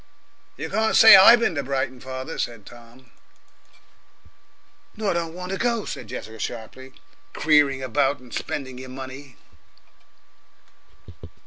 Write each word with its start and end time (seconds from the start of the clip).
"You 0.57 0.67
can't 0.71 0.95
say 0.95 1.15
I 1.15 1.35
bin 1.35 1.53
to 1.53 1.61
Brighton, 1.61 1.99
father," 1.99 2.39
said 2.39 2.65
Tom. 2.65 3.11
"Nor 4.97 5.13
don't 5.13 5.35
want 5.35 5.51
to 5.51 5.59
go," 5.59 5.85
said 5.85 6.07
Jessica 6.07 6.39
sharply; 6.39 6.93
"creering 7.33 7.83
about 7.83 8.17
and 8.19 8.33
spendin' 8.33 8.79
your 8.79 8.89
money." 8.89 9.35